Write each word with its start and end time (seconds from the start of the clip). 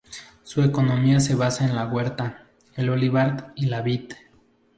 Su 0.41 0.63
economía 0.63 1.19
se 1.19 1.35
basa 1.35 1.63
en 1.63 1.75
la 1.75 1.85
huerta, 1.85 2.47
el 2.73 2.89
olivar 2.89 3.53
y 3.55 3.67
la 3.67 3.83
vid. 3.83 4.13